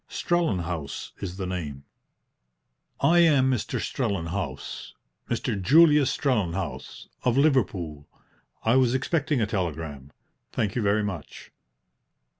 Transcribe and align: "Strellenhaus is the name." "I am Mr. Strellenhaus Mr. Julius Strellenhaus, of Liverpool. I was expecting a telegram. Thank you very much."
"Strellenhaus 0.09 1.11
is 1.19 1.37
the 1.37 1.45
name." 1.45 1.83
"I 3.01 3.19
am 3.19 3.51
Mr. 3.51 3.79
Strellenhaus 3.79 4.93
Mr. 5.29 5.61
Julius 5.61 6.09
Strellenhaus, 6.17 7.07
of 7.23 7.37
Liverpool. 7.37 8.07
I 8.63 8.77
was 8.77 8.95
expecting 8.95 9.41
a 9.41 9.45
telegram. 9.45 10.11
Thank 10.51 10.75
you 10.75 10.81
very 10.81 11.03
much." 11.03 11.51